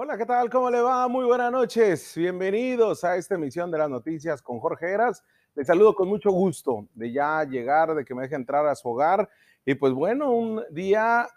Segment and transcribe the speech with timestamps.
[0.00, 0.48] Hola, ¿qué tal?
[0.48, 1.08] ¿Cómo le va?
[1.08, 2.12] Muy buenas noches.
[2.14, 5.24] Bienvenidos a esta emisión de las noticias con Jorge Heras.
[5.56, 8.88] Les saludo con mucho gusto de ya llegar, de que me deje entrar a su
[8.90, 9.28] hogar.
[9.66, 11.28] Y pues bueno, un día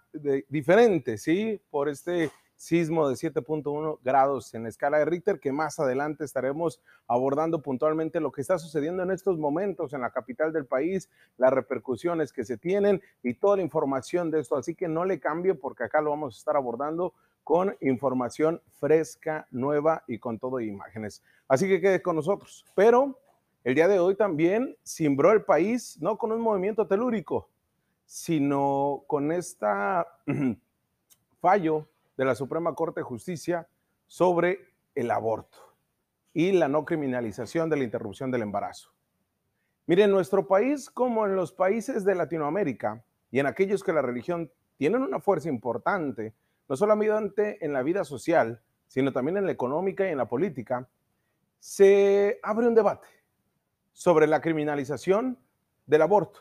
[0.48, 1.60] diferente, ¿sí?
[1.72, 6.80] Por este sismo de 7.1 grados en la escala de Richter, que más adelante estaremos
[7.08, 11.52] abordando puntualmente lo que está sucediendo en estos momentos en la capital del país, las
[11.52, 14.56] repercusiones que se tienen y toda la información de esto.
[14.56, 19.48] Así que no le cambie porque acá lo vamos a estar abordando con información fresca,
[19.52, 21.24] nueva y con todo imágenes.
[21.48, 22.66] Así que quede con nosotros.
[22.76, 23.20] Pero
[23.64, 27.50] el día de hoy también cimbró el país, no con un movimiento telúrico,
[28.06, 30.08] sino con esta
[31.42, 31.88] fallo
[32.18, 33.68] de la Suprema Corte de Justicia
[34.08, 34.60] sobre
[34.96, 35.58] el aborto
[36.34, 38.92] y la no criminalización de la interrupción del embarazo.
[39.88, 44.02] Miren, en nuestro país, como en los países de Latinoamérica y en aquellos que la
[44.02, 46.34] religión tienen una fuerza importante,
[46.72, 50.88] no solamente en la vida social, sino también en la económica y en la política,
[51.60, 53.10] se abre un debate
[53.92, 55.38] sobre la criminalización
[55.86, 56.40] del aborto,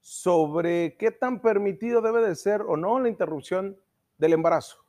[0.00, 3.78] sobre qué tan permitido debe de ser o no la interrupción
[4.18, 4.84] del embarazo.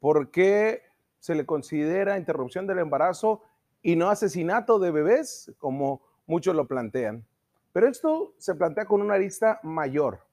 [0.00, 0.82] ¿Por qué
[1.20, 3.42] se le considera interrupción del embarazo
[3.80, 7.24] y no asesinato de bebés, como muchos lo plantean?
[7.72, 10.26] Pero esto se plantea con una arista mayor,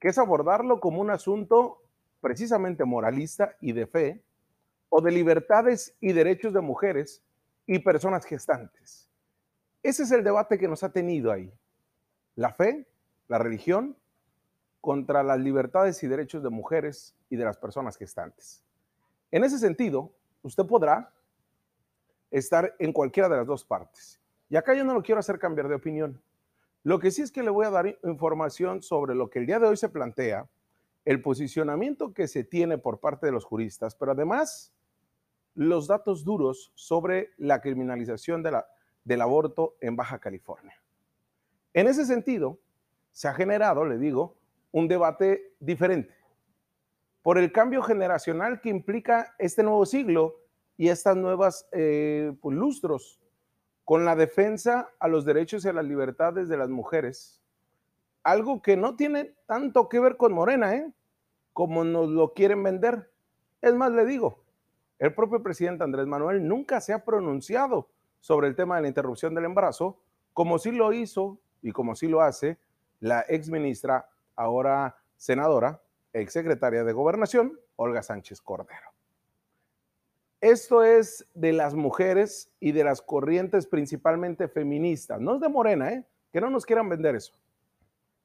[0.00, 1.82] que es abordarlo como un asunto
[2.26, 4.20] precisamente moralista y de fe,
[4.88, 7.22] o de libertades y derechos de mujeres
[7.68, 9.08] y personas gestantes.
[9.80, 11.52] Ese es el debate que nos ha tenido ahí.
[12.34, 12.84] La fe,
[13.28, 13.96] la religión,
[14.80, 18.64] contra las libertades y derechos de mujeres y de las personas gestantes.
[19.30, 20.10] En ese sentido,
[20.42, 21.12] usted podrá
[22.32, 24.18] estar en cualquiera de las dos partes.
[24.48, 26.20] Y acá yo no lo quiero hacer cambiar de opinión.
[26.82, 29.60] Lo que sí es que le voy a dar información sobre lo que el día
[29.60, 30.48] de hoy se plantea,
[31.06, 34.74] el posicionamiento que se tiene por parte de los juristas, pero además
[35.54, 40.74] los datos duros sobre la criminalización del aborto en Baja California.
[41.72, 42.58] En ese sentido,
[43.12, 44.36] se ha generado, le digo,
[44.72, 46.14] un debate diferente
[47.22, 50.36] por el cambio generacional que implica este nuevo siglo
[50.76, 53.20] y estas nuevas eh, pues, lustros
[53.84, 57.42] con la defensa a los derechos y a las libertades de las mujeres.
[58.22, 60.92] Algo que no tiene tanto que ver con Morena, ¿eh?
[61.56, 63.10] Como nos lo quieren vender.
[63.62, 64.44] Es más, le digo,
[64.98, 67.88] el propio presidente Andrés Manuel nunca se ha pronunciado
[68.20, 69.98] sobre el tema de la interrupción del embarazo,
[70.34, 72.58] como sí lo hizo y como sí lo hace
[73.00, 75.80] la ex ministra, ahora senadora,
[76.12, 78.90] exsecretaria de Gobernación, Olga Sánchez Cordero.
[80.42, 85.90] Esto es de las mujeres y de las corrientes principalmente feministas, no es de Morena,
[85.90, 86.04] ¿eh?
[86.34, 87.32] que no nos quieran vender eso.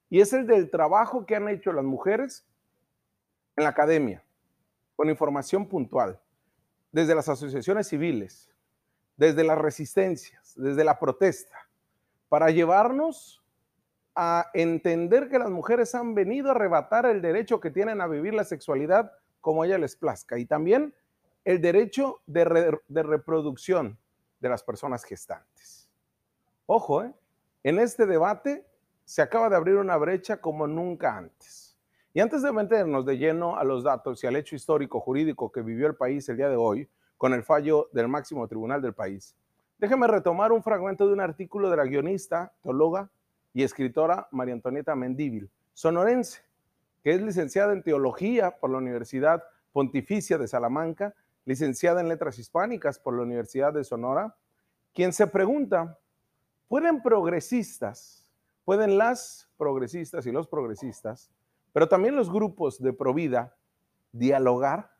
[0.09, 2.45] Y es el del trabajo que han hecho las mujeres
[3.61, 4.23] en la academia,
[4.95, 6.19] con información puntual,
[6.91, 8.49] desde las asociaciones civiles,
[9.15, 11.69] desde las resistencias, desde la protesta,
[12.27, 13.43] para llevarnos
[14.15, 18.33] a entender que las mujeres han venido a arrebatar el derecho que tienen a vivir
[18.33, 20.93] la sexualidad como ella les plazca y también
[21.45, 23.97] el derecho de, de reproducción
[24.39, 25.89] de las personas gestantes.
[26.65, 27.13] Ojo, ¿eh?
[27.63, 28.65] en este debate
[29.05, 31.70] se acaba de abrir una brecha como nunca antes.
[32.13, 35.61] Y antes de meternos de lleno a los datos y al hecho histórico jurídico que
[35.61, 39.33] vivió el país el día de hoy, con el fallo del máximo tribunal del país,
[39.77, 43.09] déjeme retomar un fragmento de un artículo de la guionista, teóloga
[43.53, 46.41] y escritora María Antonieta Mendíbil, sonorense,
[47.01, 52.99] que es licenciada en Teología por la Universidad Pontificia de Salamanca, licenciada en Letras Hispánicas
[52.99, 54.35] por la Universidad de Sonora,
[54.93, 55.97] quien se pregunta,
[56.67, 58.29] ¿pueden progresistas,
[58.65, 61.31] pueden las progresistas y los progresistas,
[61.73, 63.55] pero también los grupos de Provida,
[64.11, 64.91] dialogar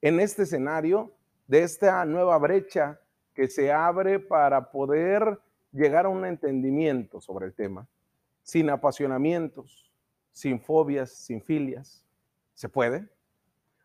[0.00, 1.12] en este escenario
[1.46, 3.00] de esta nueva brecha
[3.34, 5.40] que se abre para poder
[5.72, 7.86] llegar a un entendimiento sobre el tema,
[8.42, 9.92] sin apasionamientos,
[10.32, 12.04] sin fobias, sin filias.
[12.54, 13.08] ¿Se puede?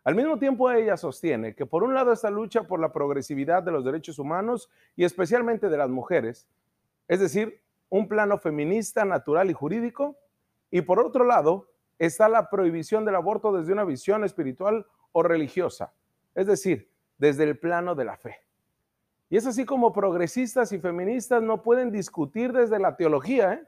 [0.04, 3.72] Al mismo tiempo, ella sostiene que por un lado esta lucha por la progresividad de
[3.72, 6.48] los derechos humanos y especialmente de las mujeres,
[7.08, 10.18] es decir, un plano feminista, natural y jurídico,
[10.72, 11.71] y por otro lado
[12.06, 15.94] está la prohibición del aborto desde una visión espiritual o religiosa,
[16.34, 16.90] es decir,
[17.20, 18.38] desde el plano de la fe.
[19.30, 23.68] Y es así como progresistas y feministas no pueden discutir desde la teología, ¿eh?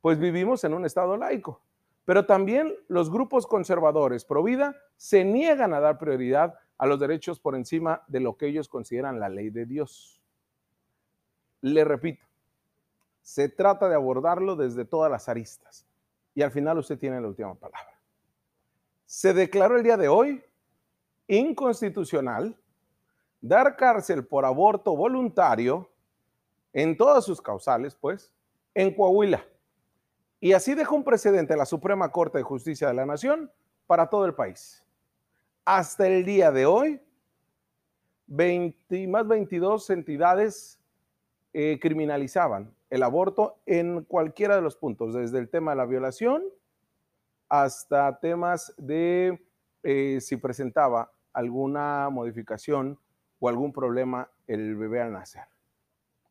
[0.00, 1.62] pues vivimos en un Estado laico.
[2.04, 7.38] Pero también los grupos conservadores pro vida se niegan a dar prioridad a los derechos
[7.38, 10.20] por encima de lo que ellos consideran la ley de Dios.
[11.60, 12.26] Le repito,
[13.22, 15.86] se trata de abordarlo desde todas las aristas.
[16.34, 17.98] Y al final usted tiene la última palabra.
[19.06, 20.42] Se declaró el día de hoy
[21.28, 22.58] inconstitucional
[23.40, 25.88] dar cárcel por aborto voluntario
[26.72, 28.32] en todas sus causales, pues,
[28.74, 29.44] en Coahuila.
[30.40, 33.50] Y así dejó un precedente la Suprema Corte de Justicia de la Nación
[33.86, 34.84] para todo el país.
[35.64, 37.00] Hasta el día de hoy,
[38.26, 40.80] 20, más 22 entidades
[41.52, 46.44] eh, criminalizaban el aborto en cualquiera de los puntos, desde el tema de la violación
[47.48, 49.44] hasta temas de
[49.82, 52.96] eh, si presentaba alguna modificación
[53.40, 55.42] o algún problema el bebé al nacer.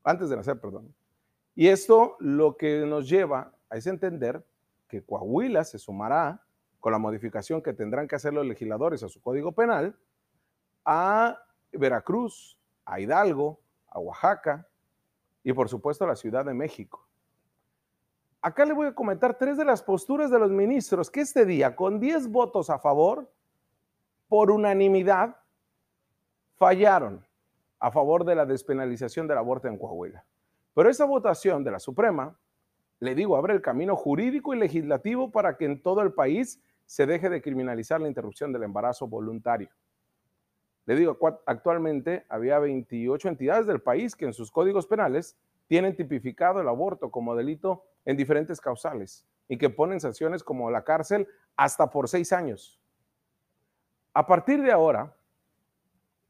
[0.06, 0.96] Antes de nacer, perdón.
[1.54, 4.42] Y esto lo que nos lleva a es entender
[4.88, 6.46] que Coahuila se sumará
[6.80, 10.00] con la modificación que tendrán que hacer los legisladores a su código penal
[10.86, 11.38] a
[11.74, 14.66] Veracruz, a Hidalgo, a Oaxaca
[15.44, 17.08] y por supuesto la Ciudad de México.
[18.42, 21.76] Acá le voy a comentar tres de las posturas de los ministros que este día,
[21.76, 23.32] con 10 votos a favor,
[24.28, 25.38] por unanimidad,
[26.56, 27.26] fallaron
[27.80, 30.26] a favor de la despenalización del aborto en Coahuila.
[30.74, 32.38] Pero esa votación de la Suprema,
[33.00, 37.06] le digo, abre el camino jurídico y legislativo para que en todo el país se
[37.06, 39.70] deje de criminalizar la interrupción del embarazo voluntario.
[40.86, 45.38] Le digo, actualmente había 28 entidades del país que en sus códigos penales
[45.68, 50.84] tienen tipificado el aborto como delito en diferentes causales y que ponen sanciones como la
[50.84, 52.82] cárcel hasta por seis años.
[54.14, 55.16] A partir de ahora,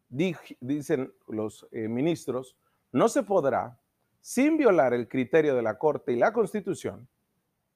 [0.10, 2.56] dicen los eh, ministros,
[2.92, 3.80] no se podrá,
[4.22, 7.08] sin violar el criterio de la Corte y la Constitución,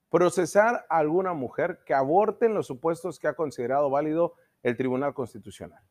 [0.10, 5.14] procesar a alguna mujer que aborte en los supuestos que ha considerado válido el Tribunal
[5.14, 5.82] Constitucional.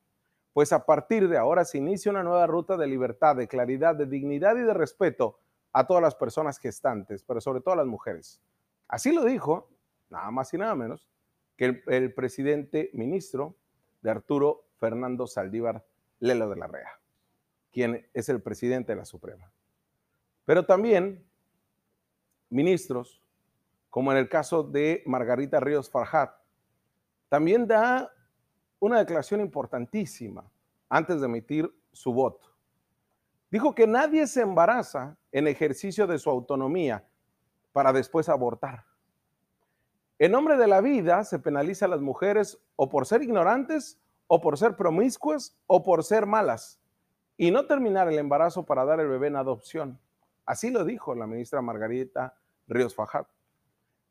[0.56, 4.06] Pues a partir de ahora se inicia una nueva ruta de libertad, de claridad, de
[4.06, 5.38] dignidad y de respeto
[5.70, 8.40] a todas las personas gestantes, pero sobre todo a las mujeres.
[8.88, 9.68] Así lo dijo,
[10.08, 11.10] nada más y nada menos,
[11.58, 13.54] que el, presidente ministro
[14.00, 15.84] de Arturo Fernando Saldívar
[16.20, 17.00] Lelo de la Rea,
[17.70, 19.52] quien es el presidente de la Suprema.
[20.46, 21.22] Pero también
[22.48, 23.22] ministros,
[23.90, 26.34] como en el caso de Margarita Ríos Farhat,
[27.28, 28.15] también da
[28.86, 30.50] una declaración importantísima
[30.88, 32.46] antes de emitir su voto.
[33.50, 37.04] Dijo que nadie se embaraza en ejercicio de su autonomía
[37.72, 38.84] para después abortar.
[40.18, 44.40] En nombre de la vida se penaliza a las mujeres o por ser ignorantes o
[44.40, 46.80] por ser promiscuas o por ser malas
[47.36, 50.00] y no terminar el embarazo para dar el bebé en adopción.
[50.46, 53.28] Así lo dijo la ministra Margarita Ríos Fajat.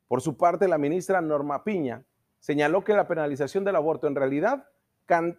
[0.06, 2.04] Por su parte, la ministra Norma Piña
[2.46, 4.68] señaló que la penalización del aborto en realidad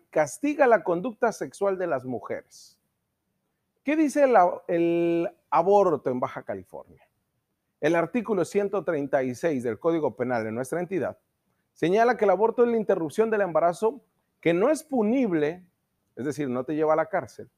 [0.09, 2.77] castiga la conducta sexual de las mujeres.
[3.85, 4.25] ¿Qué dice
[4.67, 7.07] el, aborto en Baja California?
[7.79, 11.17] El artículo 136 del Código Penal de nuestra entidad
[11.71, 14.01] señala que el aborto es la interrupción del embarazo
[14.41, 15.63] que no es punible,
[16.17, 17.49] es decir, no te lleva a la cárcel,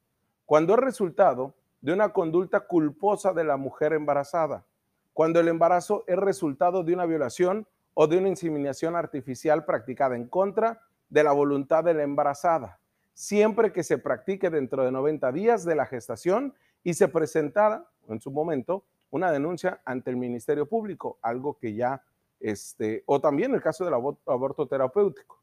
[0.46, 4.64] cuando es resultado de una conducta culposa de la mujer embarazada,
[5.12, 10.26] cuando el embarazo es resultado de una violación o de una inseminación artificial practicada en
[10.28, 12.78] contra de la voluntad de la embarazada,
[13.14, 18.20] siempre que se practique dentro de 90 días de la gestación y se presentara en
[18.20, 22.02] su momento una denuncia ante el Ministerio Público, algo que ya,
[22.38, 25.40] este, o también el caso del aborto terapéutico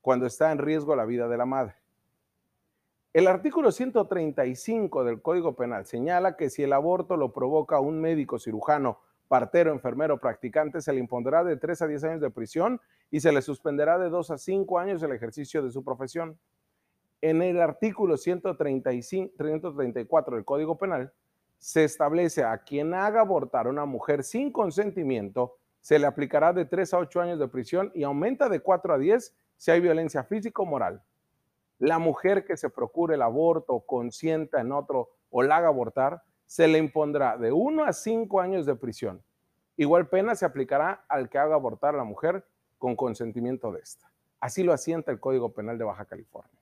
[0.00, 1.76] cuando está en riesgo la vida de la madre.
[3.14, 8.40] El artículo 135 del Código Penal señala que si el aborto lo provoca un médico
[8.40, 13.20] cirujano, partero, enfermero, practicante, se le impondrá de 3 a 10 años de prisión y
[13.20, 16.38] se le suspenderá de 2 a 5 años el ejercicio de su profesión.
[17.20, 21.12] En el artículo 135, 134 del Código Penal
[21.58, 26.64] se establece a quien haga abortar a una mujer sin consentimiento, se le aplicará de
[26.64, 30.24] 3 a 8 años de prisión y aumenta de 4 a 10 si hay violencia
[30.24, 31.02] física o moral.
[31.78, 36.68] La mujer que se procure el aborto, consienta en otro o la haga abortar, se
[36.68, 39.22] le impondrá de 1 a 5 años de prisión.
[39.76, 42.46] Igual pena se aplicará al que haga abortar a la mujer
[42.78, 44.10] con consentimiento de esta.
[44.40, 46.60] Así lo asienta el Código Penal de Baja California.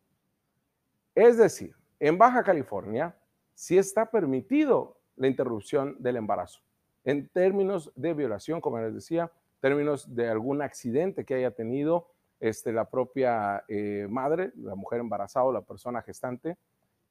[1.15, 3.17] Es decir, en Baja California
[3.55, 6.61] sí está permitido la interrupción del embarazo.
[7.05, 12.09] En términos de violación, como les decía, términos de algún accidente que haya tenido
[12.41, 16.57] este, la propia eh, madre, la mujer embarazada o la persona gestante,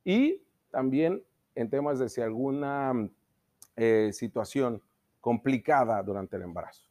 [0.04, 1.24] y también
[1.56, 3.10] en temas de si alguna
[3.76, 4.82] eh, situación
[5.20, 6.88] complicada durante el embarazo.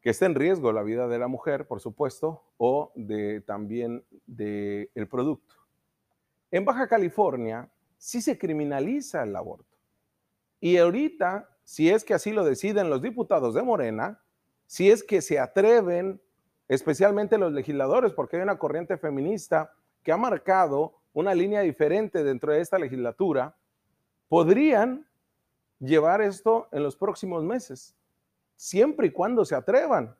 [0.00, 4.90] Que esté en riesgo la vida de la mujer, por supuesto, o de, también del
[4.94, 5.56] el producto.
[6.50, 9.76] En Baja California sí se criminaliza el aborto.
[10.60, 14.22] Y ahorita, si es que así lo deciden los diputados de Morena,
[14.66, 16.20] si es que se atreven
[16.68, 22.52] especialmente los legisladores, porque hay una corriente feminista que ha marcado una línea diferente dentro
[22.52, 23.56] de esta legislatura,
[24.28, 25.06] podrían
[25.78, 27.96] llevar esto en los próximos meses,
[28.56, 30.14] siempre y cuando se atrevan.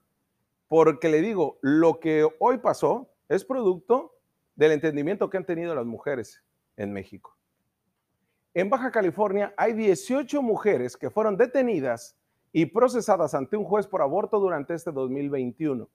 [0.68, 4.16] Porque le digo, lo que hoy pasó es producto
[4.56, 6.42] del entendimiento que han tenido las mujeres
[6.76, 7.36] en México.
[8.54, 12.16] En Baja California hay 18 mujeres que fueron detenidas
[12.52, 15.88] y procesadas ante un juez por aborto durante este 2021,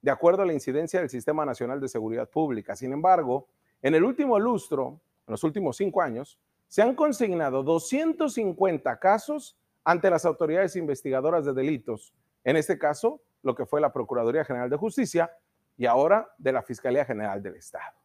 [0.00, 2.74] de acuerdo a la incidencia del Sistema Nacional de Seguridad Pública.
[2.74, 3.46] Sin embargo,
[3.82, 10.08] en el último lustro, en los últimos cinco años, se han consignado 250 casos ante
[10.08, 14.76] las autoridades investigadoras de delitos, en este caso, lo que fue la Procuraduría General de
[14.76, 15.30] Justicia
[15.76, 17.96] y ahora de la Fiscalía General del Estado.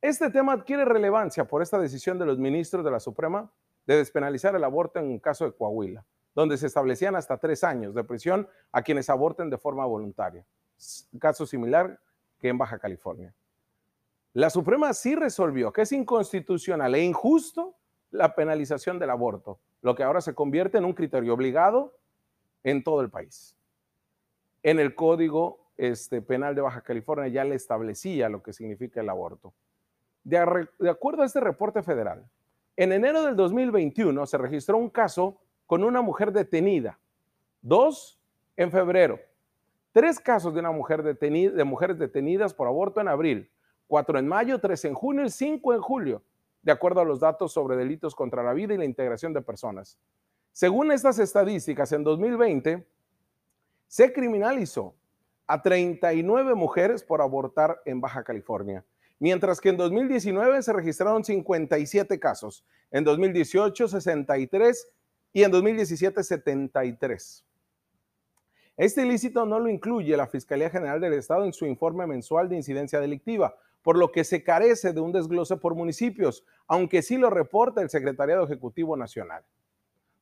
[0.00, 3.50] Este tema adquiere relevancia por esta decisión de los ministros de la Suprema
[3.86, 6.04] de despenalizar el aborto en un caso de Coahuila,
[6.34, 10.44] donde se establecían hasta tres años de prisión a quienes aborten de forma voluntaria.
[11.18, 11.98] Caso similar
[12.38, 13.32] que en Baja California.
[14.34, 17.76] La Suprema sí resolvió que es inconstitucional e injusto
[18.10, 21.96] la penalización del aborto, lo que ahora se convierte en un criterio obligado
[22.64, 23.56] en todo el país.
[24.64, 29.08] En el Código este, Penal de Baja California ya le establecía lo que significa el
[29.08, 29.54] aborto.
[30.24, 30.36] De,
[30.90, 32.28] acuerdo a este reporte federal,
[32.76, 36.98] en enero del 2021 se registró un caso con una mujer detenida,
[37.62, 38.18] dos
[38.56, 39.20] en febrero,
[39.92, 43.50] tres casos de, una mujer de mujeres detenidas por aborto en abril,
[43.94, 46.20] cuatro en mayo, tres en junio y cinco en julio,
[46.62, 50.00] de acuerdo a los datos sobre delitos contra la vida y la integración de personas.
[50.50, 52.84] Según estas estadísticas, en 2020
[53.86, 54.96] se criminalizó
[55.46, 58.84] a 39 mujeres por abortar en Baja California,
[59.20, 64.88] mientras que en 2019 se registraron 57 casos, en 2018 63
[65.34, 67.44] y en 2017 73.
[68.76, 72.56] Este ilícito no lo incluye la Fiscalía General del Estado en su informe mensual de
[72.56, 77.28] incidencia delictiva, por lo que se carece de un desglose por municipios, aunque sí lo
[77.28, 79.44] reporta el Secretariado Ejecutivo Nacional.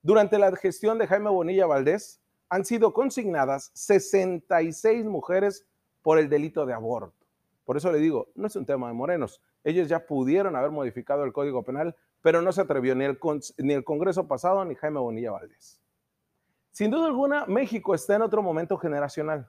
[0.03, 5.65] Durante la gestión de Jaime Bonilla Valdés, han sido consignadas 66 mujeres
[6.03, 7.15] por el delito de aborto.
[7.65, 9.41] Por eso le digo, no es un tema de morenos.
[9.63, 13.17] Ellos ya pudieron haber modificado el Código Penal, pero no se atrevió ni el,
[13.59, 15.81] ni el Congreso pasado ni Jaime Bonilla Valdés.
[16.73, 19.49] Sin duda alguna, México está en otro momento generacional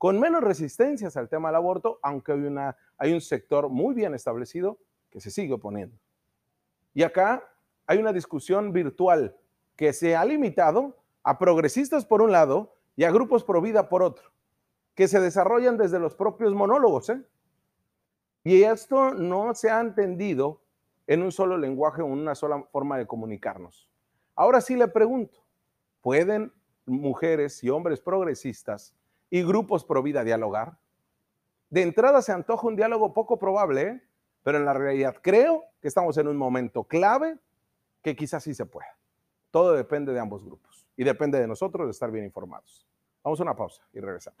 [0.00, 4.14] con menos resistencias al tema del aborto, aunque hay, una, hay un sector muy bien
[4.14, 4.78] establecido
[5.10, 5.94] que se sigue oponiendo.
[6.94, 7.46] Y acá
[7.86, 9.36] hay una discusión virtual
[9.76, 14.02] que se ha limitado a progresistas por un lado y a grupos pro vida por
[14.02, 14.30] otro,
[14.94, 17.10] que se desarrollan desde los propios monólogos.
[17.10, 17.22] ¿eh?
[18.42, 20.62] Y esto no se ha entendido
[21.08, 23.86] en un solo lenguaje o en una sola forma de comunicarnos.
[24.34, 25.44] Ahora sí le pregunto,
[26.00, 26.54] ¿pueden
[26.86, 28.94] mujeres y hombres progresistas
[29.30, 30.78] y grupos pro vida dialogar.
[31.70, 34.02] De entrada se antoja un diálogo poco probable,
[34.42, 37.38] pero en la realidad creo que estamos en un momento clave
[38.02, 38.98] que quizás sí se pueda.
[39.50, 42.86] Todo depende de ambos grupos y depende de nosotros de estar bien informados.
[43.22, 44.38] Vamos a una pausa y regresamos.